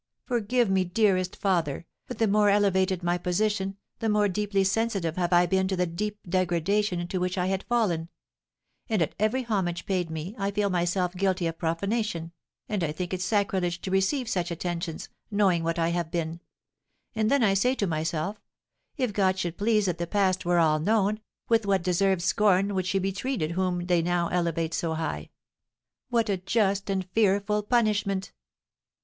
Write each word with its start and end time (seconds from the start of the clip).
Forgive 0.25 0.67
me, 0.67 0.83
dearest 0.83 1.35
father, 1.35 1.85
but 2.07 2.17
the 2.17 2.27
more 2.27 2.49
elevated 2.49 3.03
my 3.03 3.19
position, 3.19 3.77
the 3.99 4.09
more 4.09 4.27
deeply 4.27 4.63
sensitive 4.63 5.15
have 5.15 5.31
I 5.31 5.45
been 5.45 5.67
to 5.67 5.75
the 5.75 5.85
deep 5.85 6.17
degradation 6.27 6.99
into 6.99 7.19
which 7.19 7.37
I 7.37 7.45
had 7.45 7.61
fallen; 7.61 8.09
and 8.89 9.03
at 9.03 9.13
every 9.19 9.43
homage 9.43 9.85
paid 9.85 10.09
me 10.09 10.33
I 10.39 10.49
feel 10.49 10.71
myself 10.71 11.13
guilty 11.15 11.45
of 11.45 11.59
profanation, 11.59 12.31
and 12.67 12.81
think 12.95 13.13
it 13.13 13.21
sacrilege 13.21 13.79
to 13.81 13.91
receive 13.91 14.27
such 14.27 14.49
attentions, 14.49 15.07
knowing 15.29 15.63
what 15.63 15.77
I 15.77 15.89
have 15.89 16.09
been; 16.09 16.39
and 17.13 17.29
then 17.29 17.43
I 17.43 17.53
say 17.53 17.75
to 17.75 17.85
myself, 17.85 18.41
'If 18.97 19.13
God 19.13 19.37
should 19.37 19.55
please 19.55 19.85
that 19.85 19.99
the 19.99 20.07
past 20.07 20.45
were 20.45 20.57
all 20.57 20.79
known, 20.79 21.19
with 21.47 21.67
what 21.67 21.83
deserved 21.83 22.23
scorn 22.23 22.73
would 22.73 22.87
she 22.87 22.97
be 22.97 23.11
treated 23.11 23.51
whom 23.51 23.81
now 23.81 23.85
they 24.29 24.35
elevate 24.35 24.73
so 24.73 24.95
high! 24.95 25.29
What 26.09 26.27
a 26.27 26.37
just 26.37 26.89
and 26.89 27.07
fearful 27.13 27.61
punishment!'" 27.61 28.31